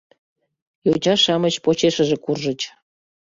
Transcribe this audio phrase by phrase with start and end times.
[0.87, 2.61] Йоча-шамыч почешыже куржыч.